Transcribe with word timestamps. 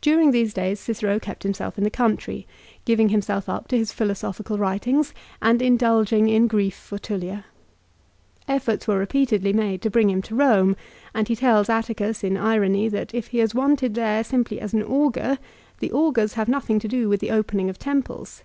During 0.00 0.32
these 0.32 0.52
days 0.52 0.80
Cicero 0.80 1.20
kept 1.20 1.44
himself 1.44 1.78
in 1.78 1.84
the 1.84 1.88
country, 1.88 2.44
giving 2.84 3.10
himself 3.10 3.48
up 3.48 3.68
to 3.68 3.78
his 3.78 3.92
philosophical 3.92 4.58
writings, 4.58 5.14
and 5.40 5.62
in 5.62 5.76
dulging 5.76 6.28
in 6.28 6.48
grief 6.48 6.74
for 6.74 6.98
Tullia. 6.98 7.44
Efforts 8.48 8.88
were 8.88 8.98
repeatedly 8.98 9.52
made 9.52 9.80
to 9.82 9.90
bring 9.90 10.10
him 10.10 10.22
to 10.22 10.34
Eome, 10.34 10.74
and 11.14 11.28
he 11.28 11.36
tells 11.36 11.68
Atticus 11.68 12.24
in 12.24 12.36
irony 12.36 12.88
that 12.88 13.14
if 13.14 13.28
he 13.28 13.38
is 13.38 13.54
wanted 13.54 13.94
there 13.94 14.24
simply 14.24 14.58
as 14.58 14.72
an 14.74 14.82
augur, 14.82 15.38
the 15.78 15.92
augurs 15.92 16.32
have 16.34 16.48
nothing 16.48 16.80
to 16.80 16.88
do 16.88 17.08
with 17.08 17.20
the 17.20 17.30
opening 17.30 17.70
of 17.70 17.78
temples. 17.78 18.42